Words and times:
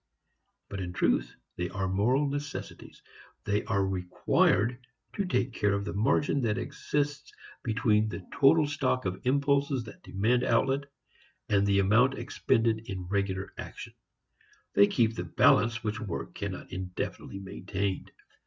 But 0.67 0.81
in 0.81 0.93
truth 0.93 1.31
they 1.57 1.69
are 1.69 1.87
moral 1.87 2.27
necessities. 2.27 3.03
They 3.43 3.63
are 3.65 3.85
required 3.85 4.79
to 5.13 5.25
take 5.25 5.53
care 5.53 5.73
of 5.73 5.85
the 5.85 5.93
margin 5.93 6.41
that 6.41 6.57
exists 6.57 7.31
between 7.61 8.09
the 8.09 8.25
total 8.33 8.65
stock 8.65 9.05
of 9.05 9.21
impulses 9.27 9.83
that 9.83 10.01
demand 10.01 10.43
outlet 10.43 10.85
and 11.49 11.67
the 11.67 11.77
amount 11.77 12.15
expended 12.15 12.89
in 12.89 13.05
regular 13.09 13.53
action. 13.59 13.93
They 14.73 14.87
keep 14.87 15.13
the 15.15 15.23
balance 15.23 15.83
which 15.83 15.99
work 15.99 16.33
cannot 16.33 16.71
indefinitely 16.71 17.37
maintain. 17.37 18.07